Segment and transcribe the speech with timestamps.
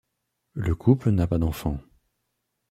[0.55, 1.77] Le couple n’a pas d’enfants.